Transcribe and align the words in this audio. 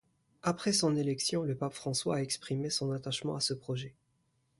Après 0.41 0.73
son 0.73 0.95
élection, 0.95 1.43
le 1.43 1.53
pape 1.53 1.75
François 1.75 2.15
a 2.15 2.21
exprimé 2.23 2.71
son 2.71 2.91
attachement 2.91 3.35
à 3.35 3.39
ce 3.39 3.53
projet. 3.53 3.93